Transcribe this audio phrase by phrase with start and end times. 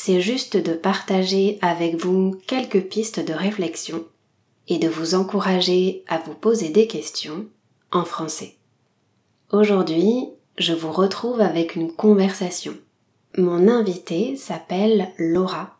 [0.00, 4.04] c'est juste de partager avec vous quelques pistes de réflexion
[4.68, 7.46] et de vous encourager à vous poser des questions
[7.90, 8.54] en français.
[9.50, 12.74] Aujourd'hui, je vous retrouve avec une conversation.
[13.38, 15.76] Mon invitée s'appelle Laura.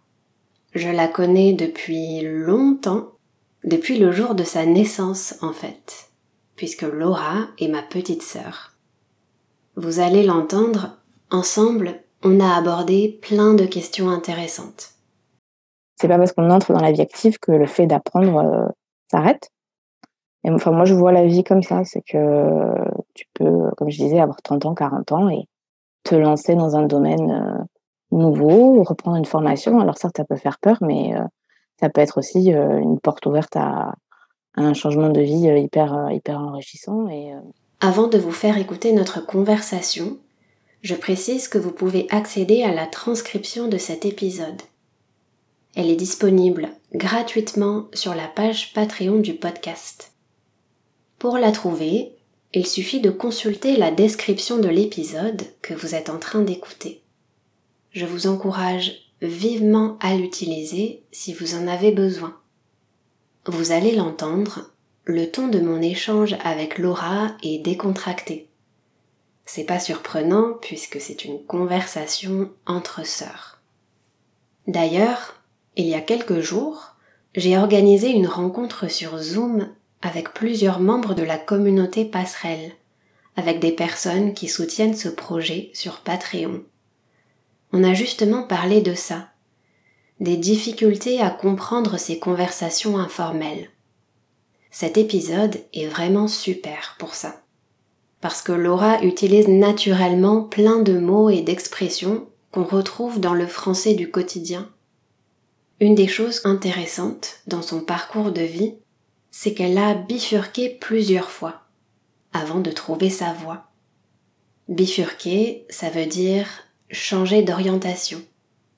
[0.74, 3.12] Je la connais depuis longtemps,
[3.62, 6.10] depuis le jour de sa naissance en fait,
[6.56, 8.72] puisque Laura est ma petite sœur.
[9.76, 10.98] Vous allez l'entendre,
[11.30, 14.94] ensemble, on a abordé plein de questions intéressantes.
[15.96, 18.68] C'est pas parce qu'on entre dans la vie active que le fait d'apprendre euh,
[19.10, 19.50] s'arrête.
[20.44, 21.84] Et enfin, moi, je vois la vie comme ça.
[21.84, 22.74] C'est que
[23.14, 25.44] tu peux, comme je disais, avoir 30 ans, 40 ans et
[26.04, 27.64] te lancer dans un domaine euh,
[28.16, 29.80] nouveau, reprendre une formation.
[29.80, 31.24] Alors, certes, ça peut faire peur, mais euh,
[31.80, 33.94] ça peut être aussi une porte ouverte à,
[34.54, 37.08] à, un changement de vie hyper, hyper enrichissant.
[37.08, 37.32] Et,
[37.80, 40.16] Avant de vous faire écouter notre conversation,
[40.82, 44.62] je précise que vous pouvez accéder à la transcription de cet épisode.
[45.74, 50.12] Elle est disponible gratuitement sur la page Patreon du podcast.
[51.18, 52.12] Pour la trouver,
[52.54, 57.02] il suffit de consulter la description de l'épisode que vous êtes en train d'écouter.
[57.92, 62.36] Je vous encourage vivement à l'utiliser si vous en avez besoin.
[63.46, 64.70] Vous allez l'entendre,
[65.04, 68.47] le ton de mon échange avec Laura est décontracté.
[69.50, 73.62] C'est pas surprenant puisque c'est une conversation entre sœurs.
[74.66, 75.42] D'ailleurs,
[75.74, 76.96] il y a quelques jours,
[77.34, 79.70] j'ai organisé une rencontre sur Zoom
[80.02, 82.72] avec plusieurs membres de la communauté Passerelle,
[83.36, 86.62] avec des personnes qui soutiennent ce projet sur Patreon.
[87.72, 89.30] On a justement parlé de ça,
[90.20, 93.70] des difficultés à comprendre ces conversations informelles.
[94.70, 97.40] Cet épisode est vraiment super pour ça
[98.20, 103.94] parce que Laura utilise naturellement plein de mots et d'expressions qu'on retrouve dans le français
[103.94, 104.68] du quotidien.
[105.80, 108.74] Une des choses intéressantes dans son parcours de vie,
[109.30, 111.62] c'est qu'elle a bifurqué plusieurs fois
[112.32, 113.68] avant de trouver sa voie.
[114.68, 116.48] Bifurquer, ça veut dire
[116.90, 118.20] changer d'orientation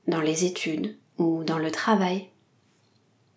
[0.07, 2.29] dans les études ou dans le travail.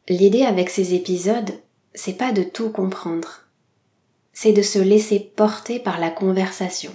[0.09, 1.51] L'idée avec ces épisodes,
[1.93, 3.47] c'est pas de tout comprendre,
[4.33, 6.91] c'est de se laisser porter par la conversation.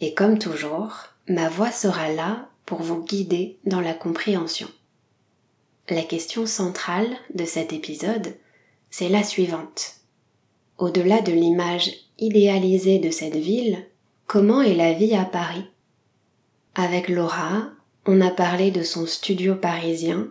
[0.00, 0.94] Et comme toujours,
[1.28, 4.68] ma voix sera là pour vous guider dans la compréhension.
[5.88, 8.36] La question centrale de cet épisode,
[8.90, 9.96] c'est la suivante.
[10.78, 13.84] Au-delà de l'image idéalisée de cette ville,
[14.26, 15.64] comment est la vie à Paris?
[16.74, 17.70] Avec Laura,
[18.06, 20.28] on a parlé de son studio parisien,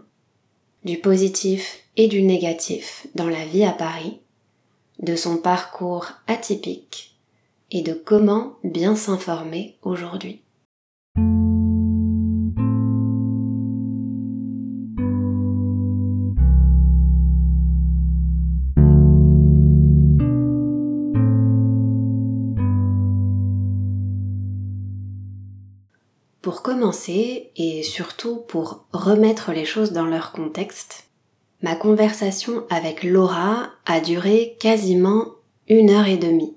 [0.84, 4.21] du positif et du négatif dans la vie à Paris,
[5.01, 7.16] de son parcours atypique
[7.72, 10.44] et de comment bien s'informer aujourd'hui.
[26.41, 31.11] Pour commencer, et surtout pour remettre les choses dans leur contexte,
[31.62, 35.26] ma conversation avec Laura a duré quasiment
[35.68, 36.56] une heure et demie.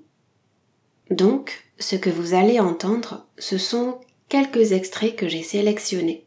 [1.11, 3.99] Donc, ce que vous allez entendre, ce sont
[4.29, 6.25] quelques extraits que j'ai sélectionnés.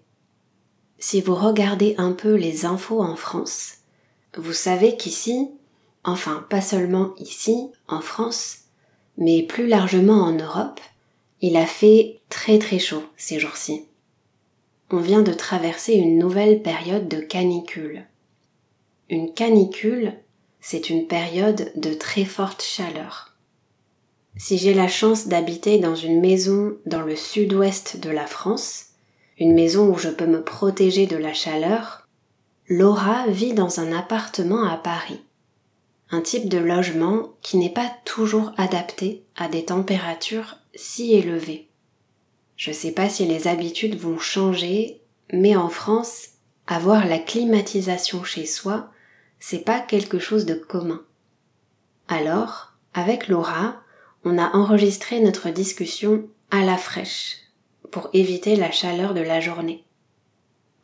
[0.99, 3.79] Si vous regardez un peu les infos en France,
[4.37, 5.49] vous savez qu'ici,
[6.05, 8.59] enfin pas seulement ici, en France,
[9.17, 10.81] mais plus largement en Europe,
[11.41, 13.85] il a fait très très chaud ces jours-ci.
[14.91, 18.07] On vient de traverser une nouvelle période de canicule.
[19.11, 20.13] Une canicule,
[20.61, 23.33] c'est une période de très forte chaleur.
[24.37, 28.89] Si j'ai la chance d'habiter dans une maison dans le sud-ouest de la France,
[29.39, 32.07] une maison où je peux me protéger de la chaleur,
[32.69, 35.23] Laura vit dans un appartement à Paris.
[36.11, 41.67] Un type de logement qui n'est pas toujours adapté à des températures si élevées.
[42.59, 45.01] Je sais pas si les habitudes vont changer,
[45.33, 46.29] mais en France,
[46.67, 48.91] avoir la climatisation chez soi,
[49.41, 51.03] c'est pas quelque chose de commun.
[52.09, 53.83] Alors, avec Laura,
[54.25, 57.37] on a enregistré notre discussion à la fraîche
[57.91, 59.85] pour éviter la chaleur de la journée.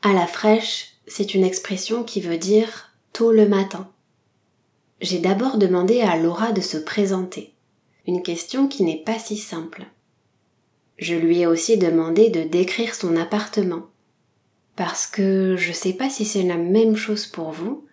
[0.02, 3.90] À la fraîche, c'est une expression qui veut dire tôt le matin.
[5.00, 7.54] J'ai d'abord demandé à Laura de se présenter,
[8.06, 9.86] une question qui n'est pas si simple.
[10.98, 13.86] Je lui ai aussi demandé de décrire son appartement,
[14.76, 17.86] parce que je sais pas si c'est la même chose pour vous,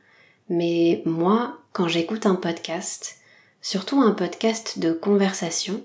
[0.51, 3.21] mais moi, quand j'écoute un podcast,
[3.62, 5.81] surtout un podcast de conversation,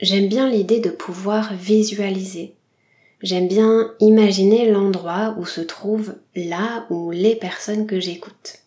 [0.00, 2.54] j'aime bien l'idée de pouvoir visualiser.
[3.22, 8.60] J'aime bien imaginer l'endroit où se trouvent là ou les personnes que j'écoute.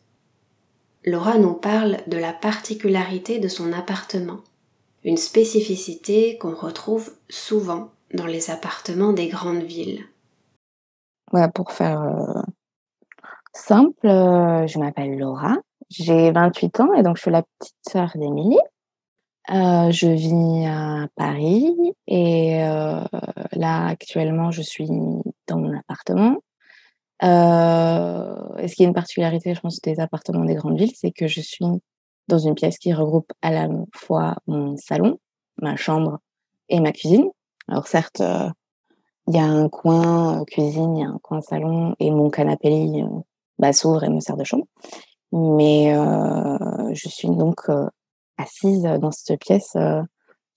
[1.06, 4.42] Laura nous parle de la particularité de son appartement,
[5.06, 10.04] une spécificité qu'on retrouve souvent dans les appartements des grandes villes.
[11.32, 12.42] Ouais, pour faire euh,
[13.58, 15.58] simple, euh, je m'appelle Laura,
[15.90, 18.60] j'ai 28 ans et donc je suis la petite sœur d'Émilie.
[19.50, 21.74] Euh, je vis à Paris
[22.08, 23.04] et euh,
[23.54, 26.38] là actuellement je suis dans mon appartement.
[27.22, 31.42] Ce qui est une particularité, je pense, des appartements des grandes villes, c'est que je
[31.42, 31.66] suis
[32.28, 35.18] dans une pièce qui regroupe à la fois mon salon,
[35.62, 36.20] ma chambre
[36.70, 37.30] et ma cuisine.
[37.70, 38.22] Alors certes,
[39.28, 42.70] il y a un coin cuisine, il y a un coin salon et mon canapé
[42.70, 43.04] lit
[43.60, 44.66] bah, s'ouvre et me sert de chambre.
[45.32, 45.94] Mais
[46.94, 47.68] je suis donc
[48.38, 49.76] assise dans cette pièce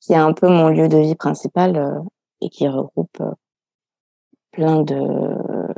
[0.01, 2.03] qui est un peu mon lieu de vie principal
[2.41, 3.23] et qui regroupe
[4.53, 4.99] plein de,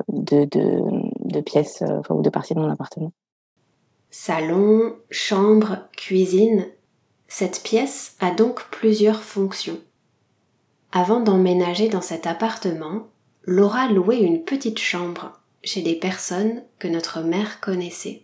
[0.09, 3.13] de, de, pièces ou de parties de mon appartement.
[4.11, 6.67] Salon, chambre, cuisine.
[7.29, 9.79] Cette pièce a donc plusieurs fonctions.
[10.93, 13.07] Avant d'emménager dans cet appartement,
[13.45, 18.23] Laura louait une petite chambre chez des personnes que notre mère connaissait.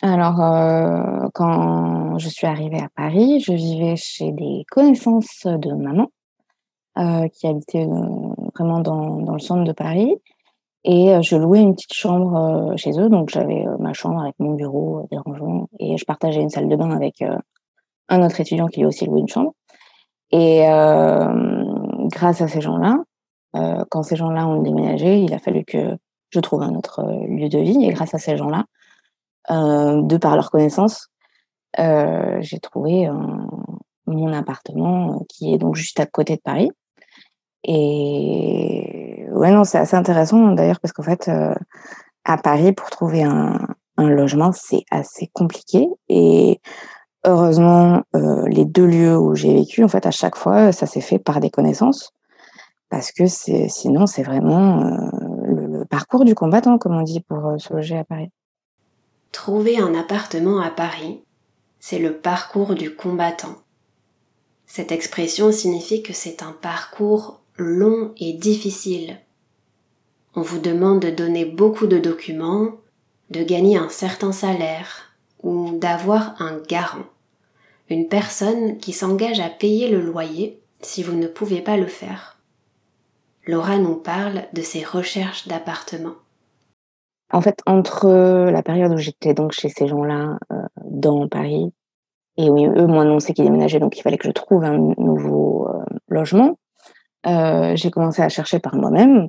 [0.00, 6.08] Alors, euh, quand je suis arrivée à Paris, je vivais chez des connaissances de maman
[6.98, 10.12] euh, qui habitaient euh, vraiment dans, dans, le centre de Paris.
[10.84, 13.08] Et je louais une petite chambre chez eux.
[13.08, 15.68] Donc, j'avais ma chambre avec mon bureau, des rangements.
[15.78, 17.22] Et je partageais une salle de bain avec
[18.08, 19.52] un autre étudiant qui lui aussi loué une chambre.
[20.32, 20.62] Et
[22.10, 22.96] grâce à ces gens-là,
[23.90, 25.96] quand ces gens-là ont déménagé, il a fallu que
[26.32, 27.84] je trouve un autre lieu de vie.
[27.84, 28.64] Et grâce à ces gens-là,
[29.50, 31.08] euh, de par leur connaissance,
[31.78, 33.08] euh, j'ai trouvé
[34.06, 36.70] mon appartement euh, qui est donc juste à côté de Paris.
[37.64, 41.30] Et ouais, non, c'est assez intéressant d'ailleurs parce qu'en fait,
[42.24, 43.58] à Paris, pour trouver un,
[43.98, 45.86] logement, c'est assez compliqué.
[46.08, 46.60] Et
[47.24, 48.02] heureusement,
[48.46, 51.38] les deux lieux où j'ai vécu, en fait, à chaque fois, ça s'est fait par
[51.38, 52.12] des connaissances.
[52.90, 54.82] Parce que sinon, c'est vraiment
[55.92, 58.30] parcours du combattant, comme on dit, pour se loger à Paris.
[59.30, 61.20] Trouver un appartement à Paris,
[61.80, 63.56] c'est le parcours du combattant.
[64.64, 69.18] Cette expression signifie que c'est un parcours long et difficile.
[70.34, 72.70] On vous demande de donner beaucoup de documents,
[73.28, 77.04] de gagner un certain salaire ou d'avoir un garant,
[77.90, 82.31] une personne qui s'engage à payer le loyer si vous ne pouvez pas le faire.
[83.46, 86.14] Laura nous parle de ses recherches d'appartement.
[87.32, 88.08] En fait, entre
[88.50, 91.72] la période où j'étais donc chez ces gens-là euh, dans Paris
[92.36, 95.68] et où eux m'ont annoncé qu'ils déménageaient, donc il fallait que je trouve un nouveau
[95.68, 96.58] euh, logement,
[97.26, 99.28] euh, j'ai commencé à chercher par moi-même.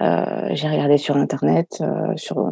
[0.00, 1.82] j'ai regardé sur Internet,
[2.16, 2.50] sur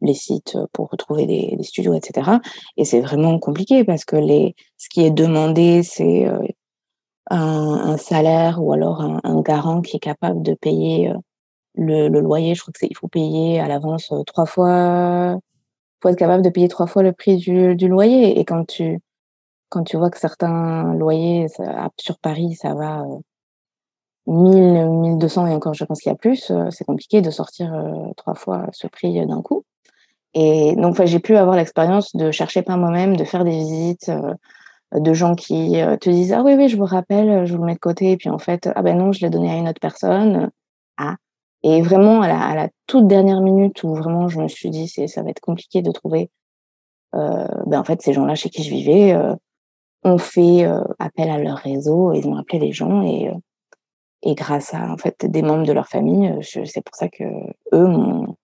[0.00, 2.38] les sites pour retrouver des, des studios, etc.
[2.76, 6.26] Et c'est vraiment compliqué parce que les, ce qui est demandé, c'est
[7.30, 11.12] un, salaire ou alors un, garant qui est capable de payer
[11.74, 15.38] le, le, loyer, je crois que c'est, il faut payer à l'avance euh, trois fois,
[16.02, 18.38] faut être capable de payer trois fois le prix du, loyer.
[18.38, 19.00] Et quand tu,
[19.68, 21.46] quand tu vois que certains loyers
[22.00, 23.18] sur Paris, ça va euh,
[24.28, 27.72] 1000, 1200 et encore, je pense qu'il y a plus, euh, c'est compliqué de sortir
[27.74, 29.64] euh, trois fois ce prix d'un coup.
[30.34, 34.34] Et donc, j'ai pu avoir l'expérience de chercher par moi-même, de faire des visites, euh,
[34.94, 37.74] de gens qui te disent ah oui oui je vous rappelle je vous le mets
[37.74, 39.80] de côté et puis en fait ah ben non je l'ai donné à une autre
[39.80, 40.50] personne
[40.96, 41.16] ah
[41.62, 45.22] et vraiment, à la, toute dernière minute où vraiment je me suis dit, c'est, ça
[45.22, 46.30] va être compliqué de trouver,
[47.14, 49.34] euh, ben en fait, ces gens-là chez qui je vivais euh,
[50.04, 53.34] ont fait euh, appel à leur réseau, ils ont appelé les gens et, euh,
[54.22, 57.24] et grâce à en fait des membres de leur famille, c'est pour ça que
[57.72, 58.36] eux m'ont,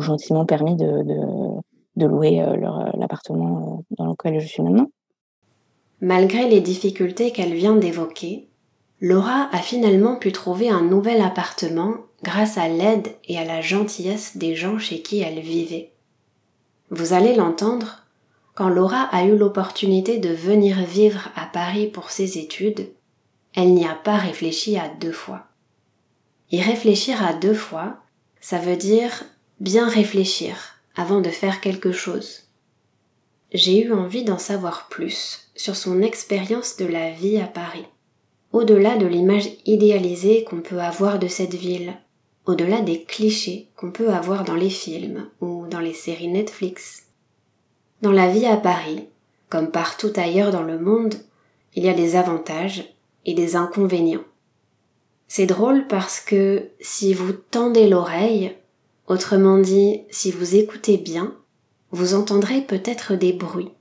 [0.00, 1.60] gentiment permis de, de,
[1.96, 4.88] de louer leur, l'appartement dans lequel je suis maintenant.
[6.00, 8.48] Malgré les difficultés qu'elle vient d'évoquer,
[9.00, 14.36] Laura a finalement pu trouver un nouvel appartement grâce à l'aide et à la gentillesse
[14.36, 15.92] des gens chez qui elle vivait.
[16.90, 18.04] Vous allez l'entendre,
[18.54, 22.88] quand Laura a eu l'opportunité de venir vivre à Paris pour ses études,
[23.54, 25.46] elle n'y a pas réfléchi à deux fois.
[26.50, 27.98] Y réfléchir à deux fois,
[28.40, 29.24] ça veut dire
[29.60, 32.45] bien réfléchir avant de faire quelque chose.
[33.52, 37.86] J'ai eu envie d'en savoir plus sur son expérience de la vie à Paris,
[38.52, 41.94] au-delà de l'image idéalisée qu'on peut avoir de cette ville,
[42.44, 47.04] au-delà des clichés qu'on peut avoir dans les films ou dans les séries Netflix.
[48.02, 49.06] Dans la vie à Paris,
[49.48, 51.14] comme partout ailleurs dans le monde,
[51.74, 52.94] il y a des avantages
[53.26, 54.24] et des inconvénients.
[55.28, 58.56] C'est drôle parce que si vous tendez l'oreille,
[59.06, 61.34] autrement dit si vous écoutez bien,
[61.96, 63.72] vous entendrez peut-être des bruits.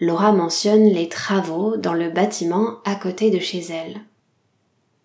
[0.00, 3.96] Laura mentionne les travaux dans le bâtiment à côté de chez elle.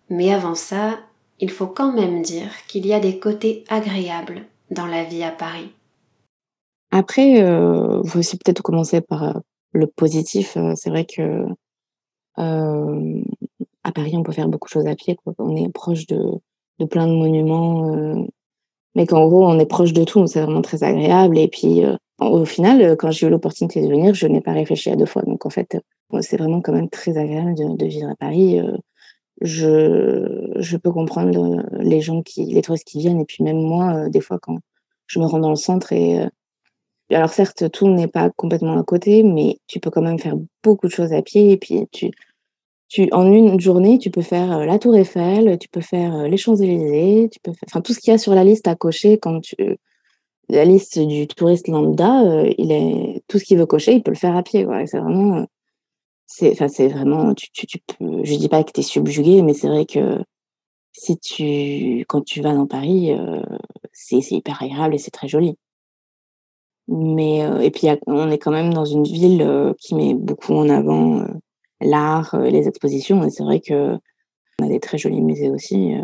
[0.08, 1.00] Mais avant ça,
[1.40, 5.32] il faut quand même dire qu'il y a des côtés agréables dans la vie à
[5.32, 5.72] Paris.
[6.92, 9.32] Après, euh, faut aussi peut-être commencer par euh,
[9.72, 10.56] le positif.
[10.56, 11.46] Euh, c'est vrai que
[12.36, 15.16] à Paris, on peut faire beaucoup de choses à pied.
[15.38, 16.20] On est proche de,
[16.78, 18.26] de plein de monuments,
[18.94, 20.26] mais qu'en gros, on est proche de tout.
[20.26, 21.38] C'est vraiment très agréable.
[21.38, 21.84] Et puis,
[22.18, 25.22] au final, quand j'ai eu l'opportunité de venir, je n'ai pas réfléchi à deux fois.
[25.22, 25.76] Donc, en fait,
[26.20, 28.60] c'est vraiment quand même très agréable de, vivre à Paris
[29.40, 33.20] je, je peux comprendre les gens qui, les touristes qui viennent.
[33.20, 34.58] Et puis même moi, des fois, quand
[35.06, 36.26] je me rends dans le centre et
[37.10, 40.86] alors certes, tout n'est pas complètement à côté, mais tu peux quand même faire beaucoup
[40.86, 41.52] de choses à pied.
[41.52, 42.10] Et puis tu,
[42.88, 47.28] tu, en une journée, tu peux faire la Tour Eiffel, tu peux faire les Champs-Élysées,
[47.30, 49.40] tu peux faire, enfin tout ce qu'il y a sur la liste à cocher quand
[49.40, 49.56] tu,
[50.48, 54.16] la liste du touriste lambda, il est tout ce qu'il veut cocher, il peut le
[54.16, 54.66] faire à pied.
[54.86, 55.46] C'est vraiment,
[56.26, 60.18] c'est, enfin c'est vraiment, je dis pas que tu es subjugué, mais c'est vrai que
[60.92, 63.16] si tu, quand tu vas dans Paris,
[63.92, 65.56] c'est hyper agréable et c'est très joli.
[66.86, 71.26] Mais et puis on est quand même dans une ville qui met beaucoup en avant
[71.80, 73.24] l'art, les expositions.
[73.24, 73.96] Et c'est vrai que
[74.60, 75.94] on a des très jolis musées aussi.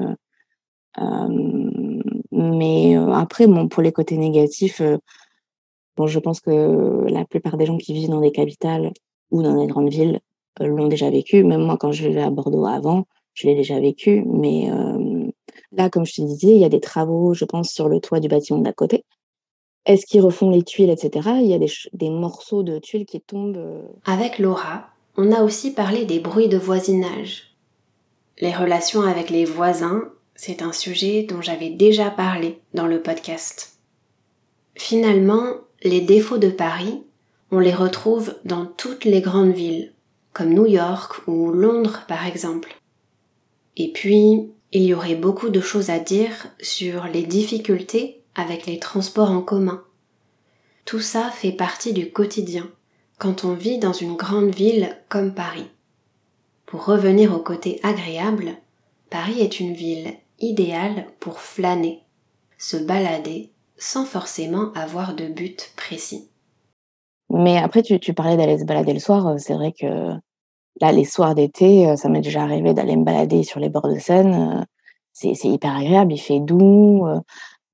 [2.41, 4.83] Mais après, bon, pour les côtés négatifs,
[5.97, 8.93] bon, je pense que la plupart des gens qui vivent dans des capitales
[9.31, 10.21] ou dans des grandes villes
[10.61, 11.45] l'ont déjà vécu.
[11.45, 14.25] Même moi, quand je vivais à Bordeaux avant, je l'ai déjà vécu.
[14.27, 14.69] Mais
[15.73, 18.21] là, comme je te disais, il y a des travaux, je pense, sur le toit
[18.21, 19.05] du bâtiment d'à côté.
[19.87, 21.31] Est-ce qu'ils refont les tuiles, etc.
[21.41, 23.83] Il y a des, morceaux de tuiles qui tombent.
[24.05, 27.57] Avec Laura, on a aussi parlé des bruits de voisinage.
[28.39, 30.03] Les relations avec les voisins,
[30.43, 33.75] c'est un sujet dont j'avais déjà parlé dans le podcast.
[34.75, 37.03] Finalement, les défauts de Paris,
[37.51, 39.93] on les retrouve dans toutes les grandes villes,
[40.33, 42.75] comme New York ou Londres par exemple.
[43.77, 48.79] Et puis, il y aurait beaucoup de choses à dire sur les difficultés avec les
[48.79, 49.85] transports en commun.
[50.87, 52.71] Tout ça fait partie du quotidien
[53.19, 55.69] quand on vit dans une grande ville comme Paris.
[56.65, 58.55] Pour revenir au côté agréable,
[59.11, 62.03] Paris est une ville idéale pour flâner,
[62.59, 66.29] se balader sans forcément avoir de but précis.
[67.31, 69.35] Mais après, tu, parlais d'aller se balader le soir.
[69.39, 70.11] C'est vrai que
[70.81, 73.99] là, les soirs d'été, ça m'est déjà arrivé d'aller me balader sur les bords de
[73.99, 74.67] Seine.
[75.13, 77.07] C'est hyper agréable, il fait doux.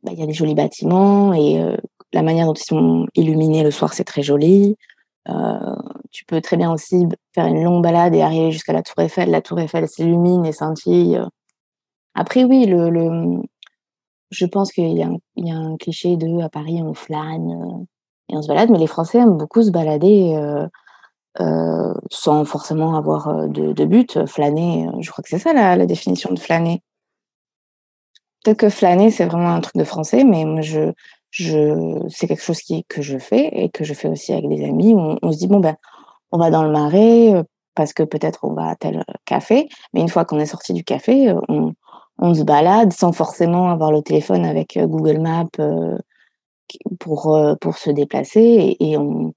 [0.02, 1.58] Bah, il y a des jolis bâtiments et
[2.12, 4.76] la manière dont ils sont illuminés le soir, c'est très joli.
[6.12, 9.30] tu peux très bien aussi faire une longue balade et arriver jusqu'à la Tour Eiffel.
[9.30, 11.20] La Tour Eiffel s'illumine et scintille.
[12.16, 13.42] Après, oui, le, le
[14.30, 15.04] je pense qu'il y,
[15.36, 17.86] y, a un cliché de à Paris, on flâne
[18.28, 20.34] et on se balade, mais les Français aiment beaucoup se balader
[21.40, 24.26] euh, sans forcément avoir de, de, but.
[24.26, 26.82] Flâner, je crois que c'est ça la, définition de flâner.
[28.42, 30.92] Peut-être que flâner, c'est vraiment un truc de français, mais moi, je,
[31.30, 34.64] je, c'est quelque chose qui, que je fais et que je fais aussi avec des
[34.64, 34.94] amis.
[34.94, 35.76] On, se dit, bon, ben,
[36.32, 37.42] on va dans le marais euh,
[37.74, 40.84] parce que peut-être on va à tel café, mais une fois qu'on est sorti du
[40.84, 41.74] café, euh, on,
[42.18, 45.46] on se balade sans forcément avoir le téléphone avec euh, Google Maps
[46.98, 48.76] pour, pour se déplacer.
[48.80, 49.32] Et, on,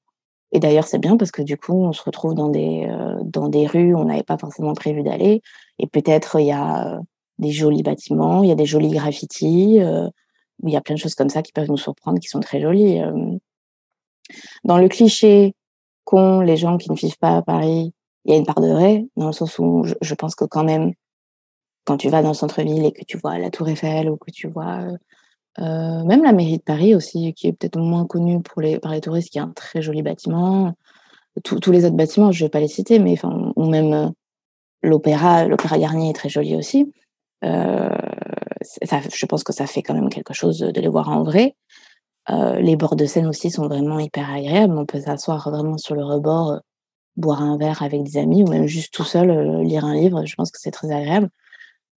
[0.51, 2.88] et d'ailleurs, c'est bien parce que du coup, on se retrouve dans des,
[3.24, 5.41] dans des rues où on n'avait pas forcément prévu d'aller.
[5.77, 7.00] Et peut-être il y a
[7.39, 10.07] des jolis bâtiments, il y a des jolis graffitis, euh,
[10.63, 12.62] il y a plein de choses comme ça qui peuvent nous surprendre, qui sont très
[12.62, 13.00] jolies.
[13.00, 13.38] Euh.
[14.65, 15.55] Dans le cliché
[16.03, 17.93] qu'ont les gens qui ne vivent pas à Paris,
[18.25, 20.65] il y a une part de vrai, dans le sens où je, pense que quand
[20.65, 20.93] même,
[21.89, 24.29] quand tu vas dans le centre-ville et que tu vois la Tour Eiffel ou que
[24.29, 24.86] tu vois
[25.58, 28.91] euh, même la mairie de Paris aussi, qui est peut-être moins connue pour les, par
[28.91, 30.75] les touristes, qui est un très joli bâtiment.
[31.43, 34.13] tous les autres bâtiments, je ne vais pas les citer, mais enfin, ou même
[34.84, 36.93] l'opéra, l'opéra Garnier est très joli aussi.
[37.43, 37.89] Euh,
[38.62, 41.55] je pense que ça fait quand même quelque chose de les voir en vrai.
[42.29, 44.77] Euh, les bords de Seine aussi sont vraiment hyper agréables.
[44.77, 46.60] On peut s'asseoir vraiment sur le rebord, euh,
[47.15, 50.24] boire un verre avec des amis ou même juste tout seul lire un livre.
[50.25, 51.31] Je pense que c'est très agréable.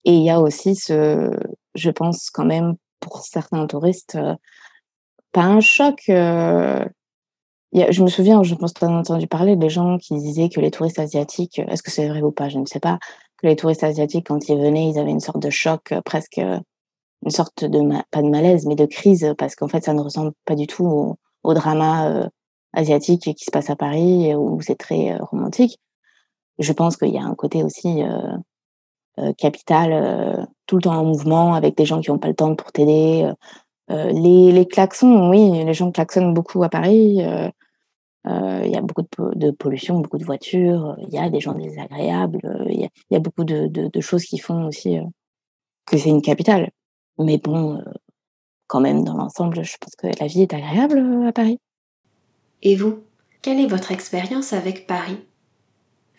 [0.05, 1.31] Et il y a aussi ce,
[1.75, 4.17] je pense quand même pour certains touristes,
[5.31, 6.03] pas un choc.
[6.07, 6.83] je
[7.73, 10.99] me souviens, je pense que tu entendu parler des gens qui disaient que les touristes
[10.99, 12.99] asiatiques, est-ce que c'est vrai ou pas, je ne sais pas,
[13.37, 17.31] que les touristes asiatiques, quand ils venaient, ils avaient une sorte de choc, presque une
[17.31, 17.79] sorte de,
[18.11, 21.17] pas de malaise, mais de crise, parce qu'en fait, ça ne ressemble pas du tout
[21.43, 22.29] au, drama
[22.73, 25.79] asiatique qui se passe à Paris, où c'est très romantique.
[26.59, 28.03] Je pense qu'il y a un côté aussi
[29.37, 32.71] capital, tout le temps en mouvement, avec des gens qui n'ont pas le temps pour
[32.71, 33.31] t'aider.
[33.89, 37.19] les, les klaxons, oui, les gens klaxonnent beaucoup à Paris.
[38.25, 39.03] Il y a beaucoup
[39.35, 40.95] de, pollution, beaucoup de voitures.
[40.99, 42.39] Il y a des gens désagréables.
[42.69, 44.97] Il y, a, beaucoup de, de, choses qui font aussi
[45.85, 46.71] que c'est une capitale.
[47.19, 47.79] Mais bon,
[48.67, 51.59] quand même, dans l'ensemble, je pense que la vie est agréable à Paris.
[52.63, 53.03] Et vous,
[53.41, 55.19] quelle est votre expérience avec Paris?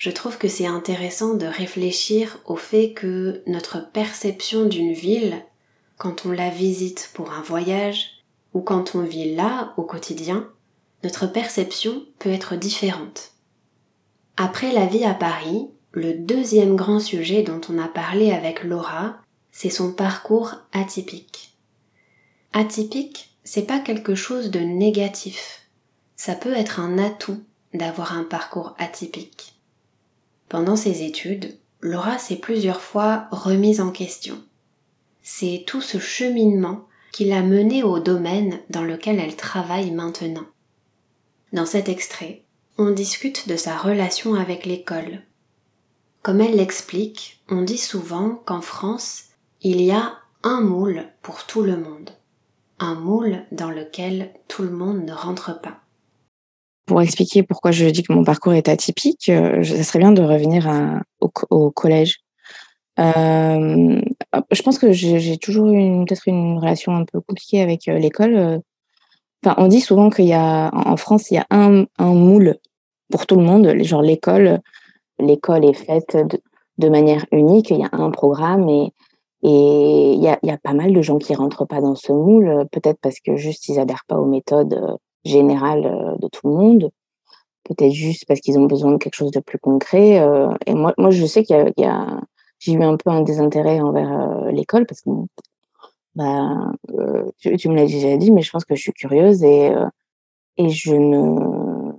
[0.05, 5.43] Je trouve que c'est intéressant de réfléchir au fait que notre perception d'une ville,
[5.97, 10.47] quand on la visite pour un voyage ou quand on vit là au quotidien,
[11.05, 13.33] notre perception peut être différente.
[14.37, 19.17] Après la vie à Paris, le deuxième grand sujet dont on a parlé avec Laura,
[19.53, 21.57] c'est son parcours atypique.
[22.53, 25.63] Atypique, c'est pas quelque chose de négatif.
[26.15, 27.43] Ça peut être un atout
[27.73, 29.54] d'avoir un parcours atypique.
[30.49, 34.43] Pendant ses études, Laura s'est plusieurs fois remise en question.
[35.23, 40.47] C'est tout ce cheminement qui l'a menée au domaine dans lequel elle travaille maintenant.
[41.53, 42.43] Dans cet extrait,
[42.79, 45.23] on discute de sa relation avec l'école.
[46.23, 49.27] Comme elle l'explique, on dit souvent qu'en France,
[49.63, 52.11] il y a un moule pour tout le monde,
[52.81, 55.84] un moule dans lequel tout le monde ne rentre pas.
[56.87, 60.23] Pour expliquer pourquoi je dis que mon parcours est atypique, euh, ça serait bien de
[60.23, 60.69] revenir
[61.21, 62.21] au, collège.
[63.01, 64.01] Euh,
[64.51, 68.61] je pense que j'ai toujours eu peut-être une relation un peu compliquée avec euh, l'école
[69.57, 72.57] on dit souvent qu'il y a en France, il y a un, moule
[73.11, 73.75] pour tout le monde.
[73.83, 74.61] Genre l'école,
[75.19, 76.17] l'école est faite
[76.79, 77.71] de, manière unique.
[77.71, 78.93] Il y a un programme et
[79.43, 82.67] il y a, y a, pas mal de gens qui rentrent pas dans ce moule,
[82.73, 86.55] peut-être parce que juste ils adhèrent pas aux méthodes euh, générales euh, de tout le
[86.55, 86.91] monde,
[87.65, 90.21] peut-être juste parce qu'ils ont besoin de quelque chose de plus concret.
[90.21, 92.21] Euh, et moi, moi, je sais qu'il y a,
[92.59, 95.11] j'ai eu un peu un désintérêt envers l'école parce que
[96.15, 99.71] bah, euh, tu, me l'as déjà dit, mais je pense que je suis curieuse et,
[99.71, 99.87] euh,
[100.57, 101.93] et je, ne,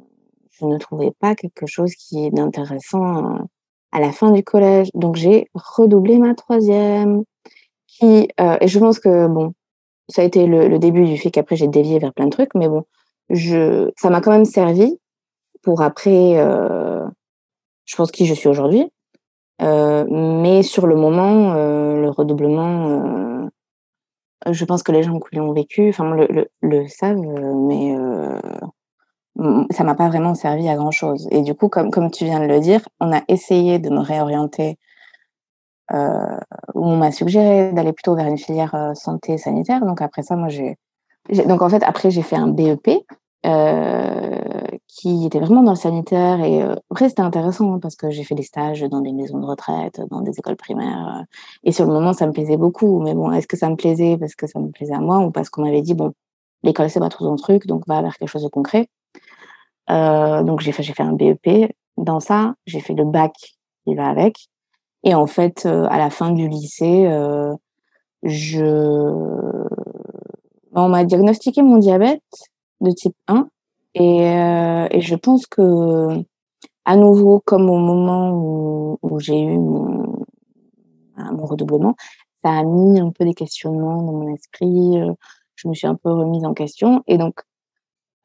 [0.51, 3.39] je ne trouvais pas quelque chose qui est d'intéressant euh,
[3.91, 4.89] à la fin du collège.
[4.93, 7.23] Donc j'ai redoublé ma troisième.
[7.87, 9.53] Qui, et je pense que bon,
[10.09, 12.67] ça a été le, début du fait qu'après j'ai dévié vers plein de trucs, mais
[12.67, 12.83] bon,
[13.29, 14.97] je, ça m'a quand même servi
[15.63, 18.91] pour après, je pense qui je suis aujourd'hui.
[19.59, 23.49] mais sur le moment, le redoublement
[24.51, 28.39] je pense que les gens qui l'ont vécu, enfin, le, le, savent, mais euh,
[29.71, 31.27] ça m'a pas vraiment servi à grand chose.
[31.31, 33.99] Et du coup, comme, comme tu viens de le dire, on a essayé de me
[33.99, 34.77] réorienter,
[35.93, 36.37] euh,
[36.73, 39.85] on m'a suggéré d'aller plutôt vers une filière euh, santé sanitaire.
[39.85, 40.77] Donc après ça, moi, j'ai,
[41.29, 42.89] donc en fait, après, j'ai fait un BEP.
[43.45, 44.39] Euh,
[44.87, 46.39] qui était vraiment dans le sanitaire.
[46.43, 49.39] Et euh, après, c'était intéressant hein, parce que j'ai fait des stages dans des maisons
[49.39, 51.19] de retraite, dans des écoles primaires.
[51.19, 51.23] Euh,
[51.63, 53.01] et sur le moment, ça me plaisait beaucoup.
[53.01, 55.29] Mais bon, est-ce que ça me plaisait parce que ça me plaisait à moi ou
[55.29, 56.13] parce qu'on m'avait dit, bon,
[56.63, 58.87] l'école, c'est pas trop ton truc, donc va vers quelque chose de concret.
[59.87, 61.71] Donc, j'ai fait, j'ai fait un BEP.
[61.97, 63.33] Dans ça, j'ai fait le bac
[63.85, 64.47] qui va avec.
[65.03, 67.07] Et en fait, à la fin du lycée,
[68.23, 69.67] je...
[70.75, 72.21] On m'a diagnostiqué mon diabète
[72.81, 73.47] de type 1
[73.95, 76.21] et, euh, et je pense que,
[76.83, 80.25] à nouveau, comme au moment où, où j'ai eu mon,
[81.17, 81.95] mon redoublement,
[82.43, 85.01] ça a mis un peu des questionnements dans mon esprit.
[85.01, 85.13] Euh,
[85.55, 87.03] je me suis un peu remise en question.
[87.07, 87.39] Et donc,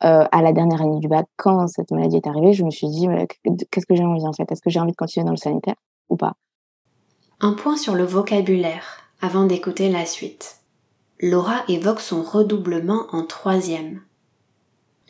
[0.03, 2.89] euh, à la dernière année du bac, quand cette maladie est arrivée, je me suis
[2.89, 3.07] dit,
[3.71, 4.51] qu'est-ce que j'ai envie en fait?
[4.51, 5.77] Est-ce que j'ai envie de continuer dans le sanitaire
[6.09, 6.35] ou pas?
[7.41, 10.60] Un point sur le vocabulaire avant d'écouter la suite.
[11.23, 14.01] Laura évoque son redoublement en troisième.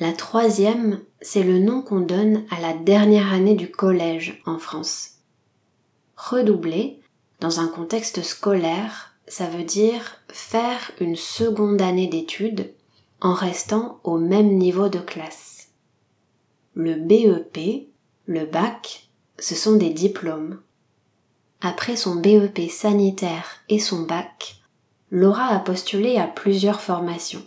[0.00, 5.18] La troisième, c'est le nom qu'on donne à la dernière année du collège en France.
[6.16, 7.00] Redoubler,
[7.38, 12.72] dans un contexte scolaire, ça veut dire faire une seconde année d'études
[13.20, 15.68] en restant au même niveau de classe.
[16.74, 17.86] Le BEP,
[18.26, 20.60] le bac, ce sont des diplômes.
[21.60, 24.59] Après son BEP sanitaire et son bac,
[25.12, 27.42] Laura a postulé à plusieurs formations.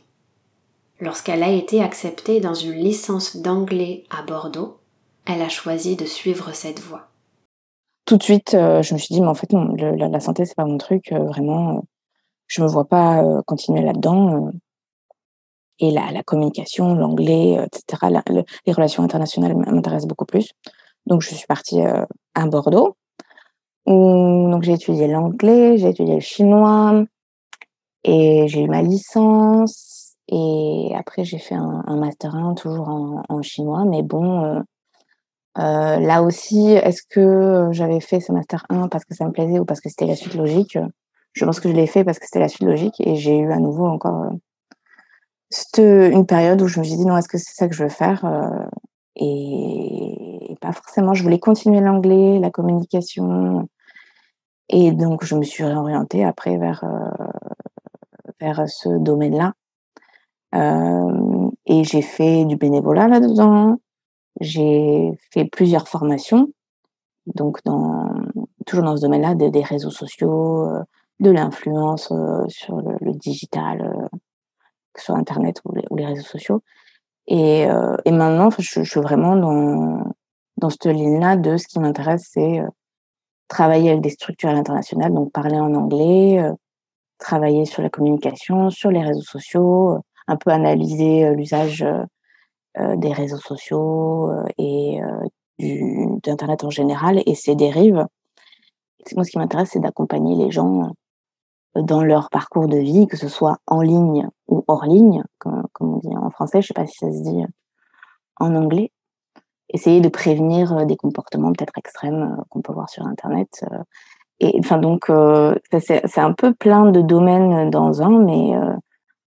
[1.00, 4.80] Lorsqu'elle a été acceptée dans une licence d'anglais à Bordeaux,
[5.26, 7.08] elle a choisi de suivre cette voie.
[8.06, 10.58] Tout de suite, euh, je me suis dit, mais en fait, non, la, santé, c'est
[10.58, 11.86] pas mon truc, euh, vraiment.
[12.48, 14.52] je me vois pas continuer là-dedans.
[15.80, 18.12] et la, la communication, l'anglais, etc.,
[18.66, 20.52] les relations internationales m'intéressent beaucoup plus.
[21.06, 22.98] Donc, je suis partie à Bordeaux.
[23.86, 27.06] Où, j'ai étudié l'anglais, j'ai étudié le chinois
[28.04, 30.16] et j'ai eu ma licence.
[30.30, 33.84] Et après, j'ai fait un, master 1 toujours en, chinois.
[33.86, 34.64] Mais bon,
[35.60, 39.60] euh, là aussi, est-ce que j'avais fait ce master 1 parce que ça me plaisait
[39.60, 40.78] ou parce que c'était la suite logique?
[41.34, 43.52] Je pense que je l'ai fait parce que c'était la suite logique et j'ai eu
[43.52, 44.32] à nouveau encore
[45.78, 47.84] euh, une période où je me suis dit non, est-ce que c'est ça que je
[47.84, 48.66] veux faire euh,
[49.16, 51.14] et, pas forcément.
[51.14, 53.68] Je voulais continuer l'anglais, la communication
[54.70, 56.86] et donc je me suis réorientée après vers
[58.40, 59.54] vers ce domaine-là.
[61.66, 63.78] et j'ai fait du bénévolat là-dedans.
[64.40, 66.50] J'ai fait plusieurs formations,
[67.28, 68.10] donc dans,
[68.66, 70.84] toujours dans ce domaine-là, des, réseaux sociaux, euh,
[71.20, 74.18] de l'influence euh, sur le, digital, euh,
[74.94, 76.64] que ce soit Internet ou les, réseaux sociaux.
[77.28, 80.04] Et, euh, et maintenant, je, je, suis vraiment dans,
[80.58, 82.68] dans cette ligne-là de ce qui m'intéresse, c'est euh,
[83.48, 86.54] travailler avec des structures à l'international, donc parler en anglais, euh,
[87.24, 91.84] travailler sur la communication, sur les réseaux sociaux, un peu analyser l'usage
[92.80, 98.08] euh, des réseaux sociaux euh, et euh, d'Internet en général et ses dérives.
[99.16, 100.90] Moi, ce qui m'intéresse, c'est d'accompagner les gens
[101.76, 105.94] dans leur parcours de vie, que ce soit en ligne ou hors ligne, comme, comme
[105.94, 107.44] on dit en français, je sais pas si ça se dit
[108.40, 108.92] en anglais.
[109.70, 113.66] Essayer de prévenir des comportements peut-être extrêmes qu'on peut voir sur Internet.
[114.60, 115.12] Enfin donc,
[115.80, 118.52] c'est un peu plein de domaines dans un, mais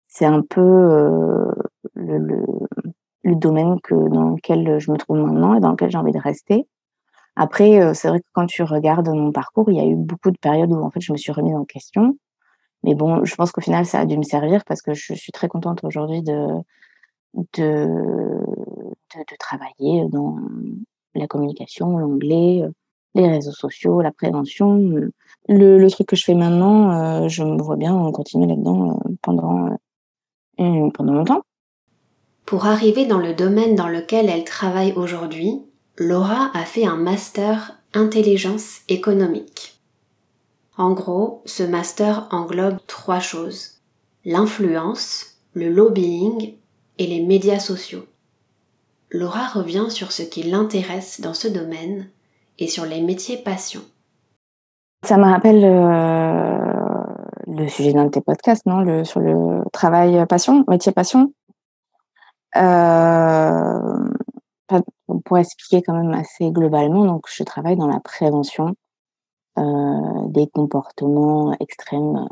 [0.08, 0.62] c'est un peu
[1.96, 2.46] le,
[3.24, 6.20] le, domaine que, dans lequel je me trouve maintenant et dans lequel j'ai envie de
[6.20, 6.66] rester.
[7.40, 10.30] Après, euh, c'est vrai que quand tu regardes mon parcours, il y a eu beaucoup
[10.30, 12.18] de périodes où en fait je me suis remise en question.
[12.84, 15.32] Mais bon, je pense qu'au final, ça a dû me servir parce que je suis
[15.32, 16.48] très contente aujourd'hui de,
[17.54, 17.88] de,
[19.16, 20.36] de, travailler dans
[21.16, 22.64] la communication, l'anglais,
[23.20, 24.76] les réseaux sociaux, la prévention.
[25.48, 29.14] Le, le truc que je fais maintenant, euh, je me vois bien continuer là-dedans euh,
[29.22, 29.78] pendant,
[30.60, 31.42] euh, pendant longtemps.
[32.46, 35.62] Pour arriver dans le domaine dans lequel elle travaille aujourd'hui,
[35.98, 39.80] Laura a fait un master intelligence économique.
[40.78, 43.82] En gros, ce master englobe trois choses.
[44.26, 46.54] L'influence, le lobbying
[46.98, 48.06] et les médias sociaux.
[49.12, 52.10] Laura revient sur ce qui l'intéresse dans ce domaine
[52.60, 53.82] et sur les métiers passion.
[55.04, 56.58] Ça me rappelle euh,
[57.48, 58.82] le sujet d'un de tes podcasts, non?
[58.82, 61.32] Le, Sur le travail passion, métier passion
[62.56, 64.10] euh,
[65.26, 68.76] pour expliquer quand même assez globalement, donc je travaille dans la prévention
[69.58, 72.28] euh, des comportements extrêmes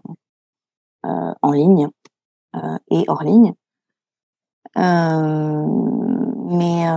[1.06, 1.90] euh, en ligne
[2.90, 3.54] et hors ligne.
[4.76, 6.88] Mais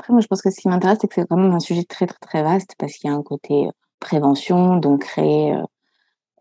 [0.00, 1.84] après, moi, je pense que ce qui m'intéresse, c'est que c'est quand même un sujet
[1.84, 3.68] très très très vaste parce qu'il y a un côté
[4.00, 5.54] prévention, donc créer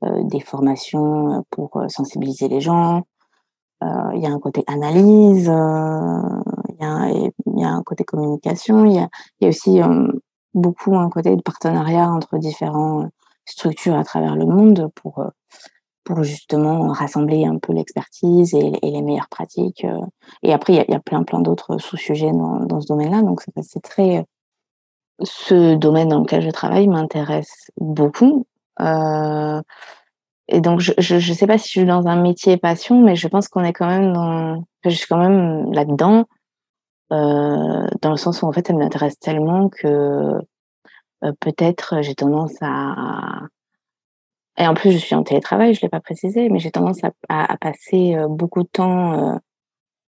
[0.02, 3.04] des formations pour sensibiliser les gens,
[3.84, 8.94] euh, il y a un côté analyse, euh, il y, a, un côté communication, il
[8.94, 9.08] y a,
[9.40, 10.08] il y a aussi euh,
[10.54, 13.10] beaucoup un côté de partenariat entre différentes
[13.46, 15.24] structures à travers le monde pour
[16.10, 19.86] pour justement rassembler un peu l'expertise et, les meilleures pratiques.
[20.42, 23.22] Et après, il y a, plein plein d'autres sous-sujets dans, dans ce domaine-là.
[23.22, 24.26] Donc c'est très
[25.22, 28.48] ce domaine dans lequel je travaille m'intéresse beaucoup.
[28.80, 29.62] Euh,
[30.48, 33.28] et donc, je, je sais pas si je suis dans un métier passion, mais je
[33.28, 36.26] pense qu'on est quand même dans, je suis quand même là-dedans,
[37.12, 39.88] euh, dans le sens où en fait, elle m'intéresse tellement que
[41.24, 43.42] euh, peut-être j'ai tendance à,
[44.60, 47.12] et en plus, je suis en télétravail, je l'ai pas précisé, mais j'ai tendance à,
[47.30, 49.38] à, à, passer euh, beaucoup de temps euh,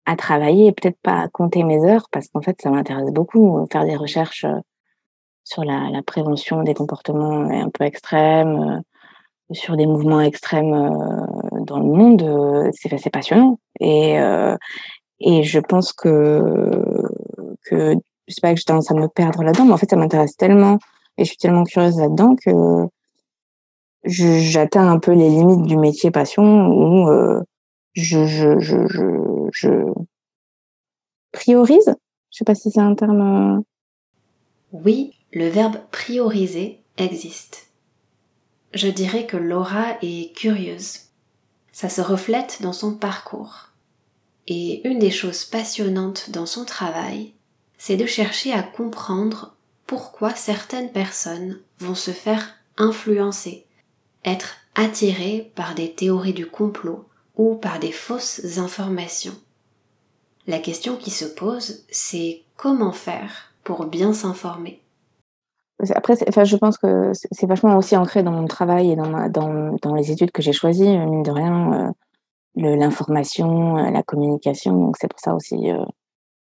[0.05, 3.65] à travailler et peut-être pas à compter mes heures parce qu'en fait, ça m'intéresse beaucoup
[3.71, 4.45] faire des recherches
[5.43, 8.81] sur la, la prévention des comportements un peu extrêmes
[9.51, 13.59] sur des mouvements extrêmes euh, dans le monde, euh, c'est passionnant.
[13.79, 14.55] Et, euh,
[15.19, 16.81] et je pense que,
[17.65, 17.95] que
[18.27, 20.35] je sais pas que j'ai tendance à me perdre là-dedans, mais en fait, ça m'intéresse
[20.37, 20.77] tellement
[21.17, 22.51] et je suis tellement curieuse là-dedans que
[24.03, 27.41] j'atteins un peu les limites du métier passion où euh,
[27.93, 29.69] je, je, je, je, je
[31.31, 31.95] priorise.
[32.31, 33.63] Je sais pas si c'est un terme.
[34.71, 37.69] Oui, le verbe prioriser existe
[38.73, 40.99] je dirais que Laura est curieuse.
[41.71, 43.69] Ça se reflète dans son parcours.
[44.47, 47.33] Et une des choses passionnantes dans son travail,
[47.77, 49.55] c'est de chercher à comprendre
[49.87, 53.65] pourquoi certaines personnes vont se faire influencer,
[54.25, 57.05] être attirés par des théories du complot
[57.35, 59.35] ou par des fausses informations.
[60.47, 64.81] La question qui se pose, c'est comment faire pour bien s'informer
[65.95, 69.95] après, enfin, je pense que c'est vachement aussi ancré dans mon travail et dans, dans,
[69.95, 71.93] les études que j'ai choisies, mine de rien,
[72.57, 74.73] euh, l'information, euh, la communication.
[74.73, 75.85] Donc, c'est pour ça aussi, euh,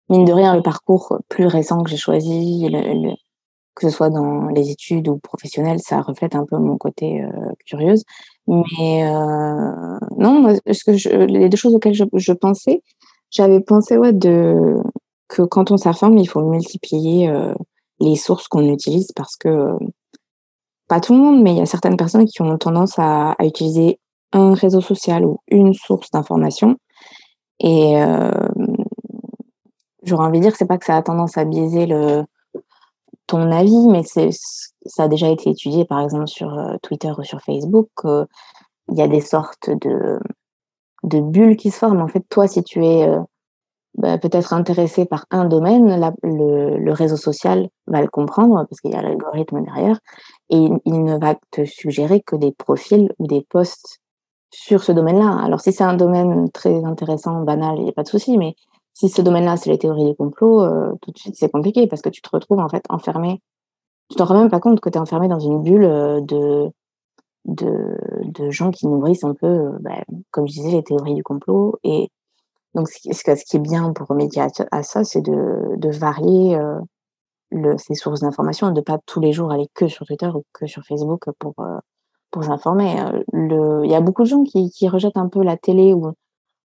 [0.09, 2.69] mine de rien, le parcours plus récent que j'ai choisi,
[3.75, 7.23] que ce soit dans les études ou professionnelles, ça reflète un peu mon côté
[7.65, 8.03] curieuse.
[8.47, 9.03] Mais
[10.17, 12.81] non, moi, ce que je, les deux choses auxquelles je, pensais,
[13.31, 14.75] j'avais pensé ouais, de,
[15.27, 17.33] que quand on s'informe, il faut multiplier
[17.99, 19.69] les sources qu'on utilise parce que
[20.88, 23.99] pas tout le monde, mais il y a certaines personnes qui ont tendance à, utiliser
[24.31, 26.77] un réseau social ou une source d'information.
[27.59, 28.31] Et euh,
[30.03, 32.23] j'aurais envie de dire, c'est pas que ça a tendance à biaiser le,
[33.33, 34.29] ton avis, mais c'est,
[34.85, 37.89] ça a déjà été étudié, par exemple, sur euh, Twitter ou sur Facebook.
[38.03, 40.19] il y a des sortes de,
[41.01, 42.01] de bulles qui se forment.
[42.01, 43.19] En fait, toi, si tu es euh,
[43.95, 48.91] bah, peut-être intéressé par un domaine, le, le, réseau social va le comprendre parce qu'il
[48.91, 49.99] y a l'algorithme derrière
[50.49, 53.99] et il, ne va te suggérer que des profils ou des posts
[54.51, 55.39] sur ce domaine-là.
[55.43, 58.55] Alors si c'est un domaine très intéressant, banal, il n'y a pas de souci, mais
[59.09, 62.01] si ce domaine-là c'est les théories du complot, euh, tout de suite c'est compliqué parce
[62.01, 63.41] que tu te retrouves en fait enfermé.
[64.09, 66.69] Tu t'en rends même pas compte que tu es enfermé dans une bulle euh, de,
[67.45, 71.23] de, de gens qui nourrissent un peu, euh, bah, comme je disais, les théories du
[71.23, 72.09] complot et
[72.75, 73.09] donc, ce qui,
[73.57, 78.81] est bien pour remédier à, ça, c'est de, de varier euh, sources d'information et de
[78.81, 81.53] pas tous les jours aller que sur Twitter ou que sur Facebook pour,
[82.31, 82.95] pour s'informer.
[83.31, 86.13] Il y a beaucoup de gens qui, qui rejettent un peu la télé ou,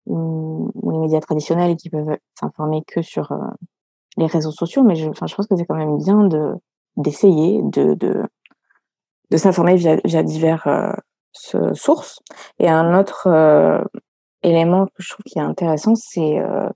[0.06, 3.34] ou, les médias traditionnels et qui peuvent s'informer que sur
[4.18, 6.54] les réseaux sociaux, mais je, je pense que c'est quand même bien de
[6.98, 10.68] d'essayer de, de, s'informer via, via divers
[11.74, 12.20] sources.
[12.60, 13.30] Et un autre
[14.44, 16.70] élément que je trouve qui est intéressant, c'est euh,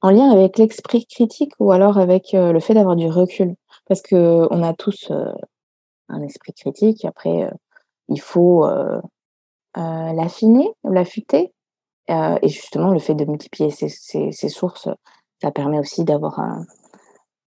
[0.00, 3.54] en lien avec l'esprit critique ou alors avec euh, le fait d'avoir du recul.
[3.86, 5.32] Parce que on a tous euh,
[6.08, 7.04] un esprit critique.
[7.04, 7.50] Après,
[8.08, 8.66] il faut
[9.76, 11.52] l'affiner, l'affûter.
[12.08, 14.88] et justement, le fait de multiplier ces, sources,
[15.40, 16.40] ça permet aussi d'avoir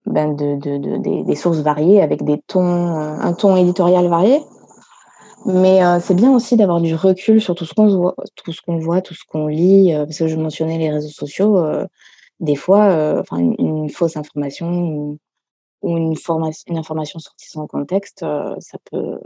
[0.06, 4.42] ben de, de, de, des, sources variées avec des tons, un ton éditorial varié.
[5.46, 8.62] Mais euh, c'est bien aussi d'avoir du recul sur tout ce qu'on voit, tout ce
[8.62, 9.94] qu'on voit, tout ce qu'on lit.
[9.94, 11.58] Euh, parce que je mentionnais les réseaux sociaux.
[11.58, 11.86] Euh,
[12.40, 15.20] des fois, une, fausse information ou,
[15.84, 16.16] une,
[16.68, 18.26] une information sortie sans contexte,
[18.60, 19.20] ça peut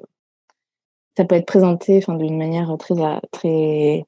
[1.18, 2.96] ça peut être présenté enfin d'une manière très
[3.32, 4.06] très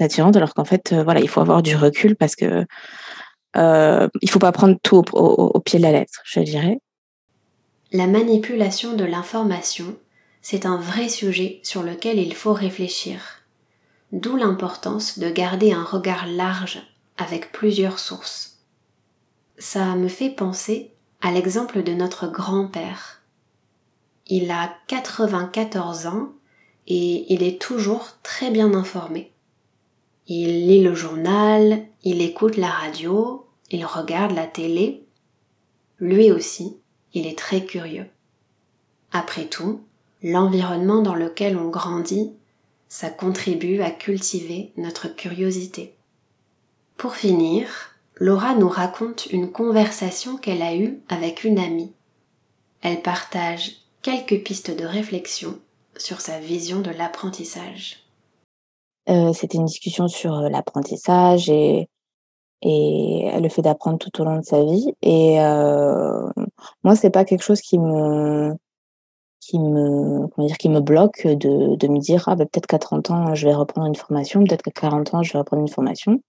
[0.00, 2.64] attirante alors qu'en fait voilà il faut avoir du recul parce que
[3.56, 6.80] euh, il faut pas prendre tout au pied de la lettre je dirais
[7.92, 9.96] la manipulation de l'information
[10.48, 13.20] c'est un vrai sujet sur lequel il faut réfléchir.
[14.12, 18.60] D'où l'importance de garder un regard large avec plusieurs sources.
[19.58, 23.22] Ça me fait penser à l'exemple de notre grand-père.
[24.28, 26.28] Il a 94 ans
[26.86, 29.32] et il est toujours très bien informé.
[30.28, 35.04] Il lit le journal, il écoute la radio, il regarde la télé.
[35.98, 36.76] Lui aussi,
[37.12, 38.06] il est très curieux.
[39.12, 39.80] Après tout,
[40.22, 42.32] l'environnement dans lequel on grandit,
[42.88, 45.94] ça contribue à cultiver notre curiosité.
[46.96, 47.68] Pour finir,
[48.16, 51.92] Laura nous raconte une conversation qu'elle a eue avec une amie.
[52.80, 55.58] Elle partage quelques pistes de réflexion
[55.98, 58.06] sur sa vision de l'apprentissage.
[59.08, 61.88] Euh, C'était une discussion sur euh, l'apprentissage et,
[62.62, 64.92] et le fait d'apprendre tout au long de sa vie.
[65.02, 66.28] Et euh,
[66.82, 68.54] moi, c'est pas quelque chose qui me
[69.40, 72.80] qui me, comment dire, qui me bloque de, de me dire, ah, bah, peut-être qu'à
[72.80, 75.68] 30 ans, je vais reprendre une formation, peut-être qu'à 40 ans, je vais reprendre une
[75.68, 76.20] formation.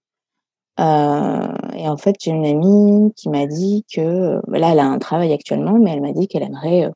[0.78, 4.86] Euh, et en fait, j'ai une amie qui m'a dit que, bah, là, elle a
[4.86, 6.92] un travail actuellement, mais elle m'a dit qu'elle aimerait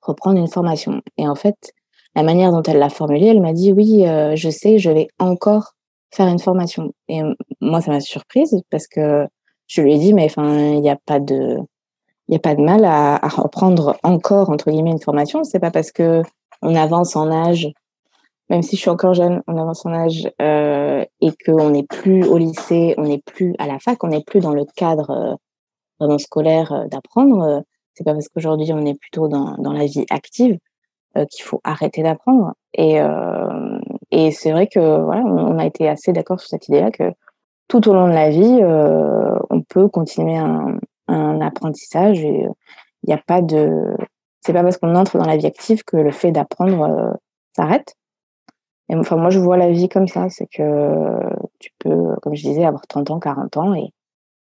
[0.00, 1.02] reprendre une formation.
[1.18, 1.74] Et en fait,
[2.18, 5.06] la manière dont elle l'a formulée, elle m'a dit, oui, euh, je sais, je vais
[5.20, 5.74] encore
[6.12, 6.92] faire une formation.
[7.06, 7.20] Et
[7.60, 9.28] moi, ça m'a surprise parce que
[9.68, 11.58] je lui ai dit, mais enfin, il n'y a pas de,
[12.26, 15.44] il a pas de mal à, reprendre encore, entre guillemets, une formation.
[15.44, 16.22] C'est pas parce que
[16.60, 17.68] on avance en âge,
[18.50, 22.24] même si je suis encore jeune, on avance en âge euh, et qu'on n'est plus
[22.24, 25.34] au lycée, on n'est plus à la fac, on n'est plus dans le cadre euh,
[26.00, 27.62] vraiment scolaire d'apprendre.
[27.94, 30.58] C'est pas parce qu'aujourd'hui on est plutôt dans, dans la vie active
[31.26, 32.54] qu'il faut arrêter d'apprendre.
[32.74, 32.98] Et,
[34.10, 37.12] et c'est vrai que voilà, on, a été assez d'accord sur cette idée-là que
[37.68, 38.60] tout au long de la vie,
[39.50, 40.78] on peut continuer un,
[41.40, 42.46] apprentissage et
[43.02, 43.96] il n'y a pas de
[44.42, 47.16] c'est pas parce qu'on entre dans la vie active que le fait d'apprendre
[47.56, 47.94] s'arrête.
[48.90, 50.28] Enfin, moi, je vois la vie comme ça.
[50.30, 51.18] C'est que
[51.58, 53.92] tu peux, comme je disais, avoir 30 ans, 40 ans et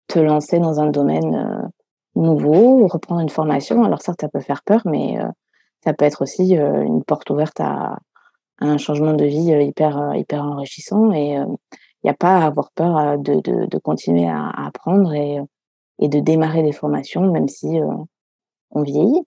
[0.07, 1.67] te lancer dans un domaine euh,
[2.15, 3.83] nouveau, reprendre une formation.
[3.83, 5.27] Alors certes, ça peut faire peur, mais euh,
[5.83, 7.97] ça peut être aussi une porte ouverte à,
[8.59, 11.11] un changement de vie hyper, hyper enrichissant.
[11.13, 15.39] Et il n'y a pas à avoir peur de, de, continuer à, apprendre et,
[15.99, 17.79] et de démarrer des formations, même si
[18.71, 19.21] on vieillit.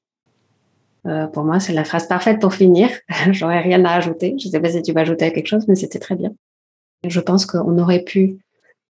[1.33, 2.91] Pour moi, c'est la phrase parfaite pour finir.
[3.31, 4.37] J'aurais rien à ajouter.
[4.39, 6.33] Je ne sais pas si tu vas ajouter quelque chose, mais c'était très bien.
[7.07, 8.39] Je pense qu'on aurait pu,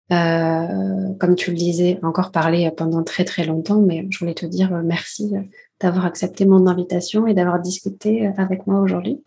[0.09, 4.71] comme tu le disais, encore parler pendant très très longtemps, mais je voulais te dire
[4.83, 5.33] merci
[5.79, 9.23] d'avoir accepté mon invitation et d'avoir discuté avec moi aujourd'hui.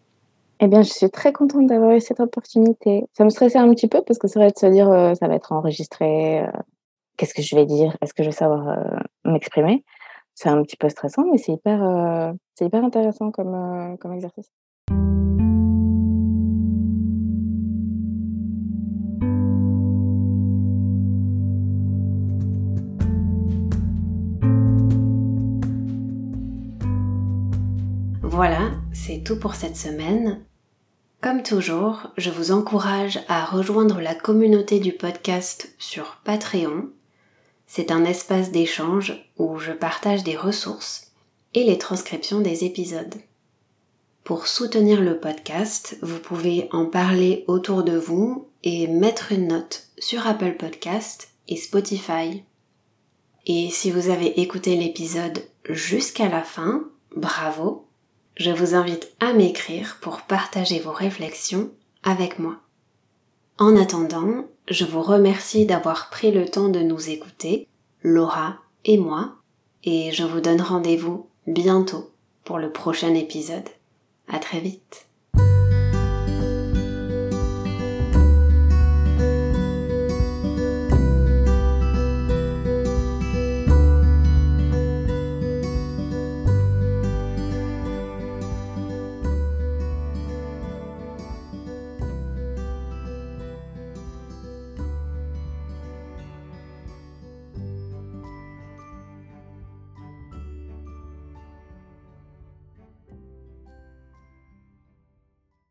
[0.60, 3.04] Eh bien, je suis très contente d'avoir eu cette opportunité.
[3.14, 4.86] Ça me stressait un petit peu parce que c'est vrai de se dire
[5.18, 6.44] ça va être enregistré.
[7.16, 7.96] Qu'est-ce que je vais dire?
[8.02, 8.76] Est-ce que je vais savoir
[9.24, 9.84] m'exprimer?
[10.42, 14.14] C'est un petit peu stressant, mais c'est hyper, euh, c'est hyper intéressant comme, euh, comme
[14.14, 14.50] exercice.
[28.40, 30.40] Voilà, c'est tout pour cette semaine.
[31.20, 36.88] Comme toujours, je vous encourage à rejoindre la communauté du podcast sur Patreon
[37.66, 41.12] c'est un espace d'échange où je partage des ressources
[41.52, 43.16] et les transcriptions des épisodes.
[44.24, 49.88] Pour soutenir le podcast, vous pouvez en parler autour de vous et mettre une note
[49.98, 52.42] sur Apple Podcast et Spotify.
[53.44, 57.84] Et si vous avez écouté l'épisode jusqu'à la fin, bravo,
[58.40, 61.70] je vous invite à m'écrire pour partager vos réflexions
[62.02, 62.56] avec moi.
[63.58, 67.68] En attendant, je vous remercie d'avoir pris le temps de nous écouter,
[68.02, 69.34] Laura et moi,
[69.84, 72.10] et je vous donne rendez-vous bientôt
[72.42, 73.68] pour le prochain épisode.
[74.26, 75.09] À très vite.